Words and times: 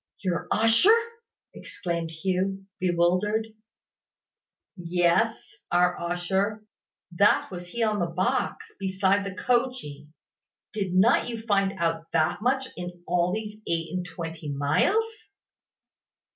"Your 0.23 0.47
usher!" 0.49 0.97
exclaimed 1.53 2.09
Hugh, 2.09 2.65
bewildered. 2.79 3.49
"Yes, 4.75 5.53
our 5.71 5.99
usher. 6.01 6.65
That 7.11 7.51
was 7.51 7.67
he 7.67 7.83
on 7.83 7.99
the 7.99 8.07
box, 8.07 8.65
beside 8.79 9.31
coachee. 9.37 10.07
Did 10.73 10.95
not 10.95 11.29
you 11.29 11.43
find 11.45 11.73
out 11.77 12.05
that 12.13 12.41
much 12.41 12.65
in 12.75 13.03
all 13.05 13.31
these 13.31 13.57
eight 13.67 13.93
and 13.93 14.03
twenty 14.03 14.49
miles?" 14.51 15.05